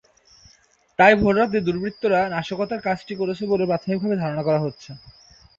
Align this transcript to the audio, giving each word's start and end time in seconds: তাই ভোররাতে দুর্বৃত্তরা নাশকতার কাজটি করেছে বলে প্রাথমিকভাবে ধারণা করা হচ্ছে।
তাই 0.99 1.13
ভোররাতে 1.21 1.57
দুর্বৃত্তরা 1.67 2.19
নাশকতার 2.33 2.81
কাজটি 2.87 3.13
করেছে 3.21 3.43
বলে 3.51 3.63
প্রাথমিকভাবে 3.69 4.15
ধারণা 4.23 4.43
করা 4.47 4.59
হচ্ছে। 4.65 4.89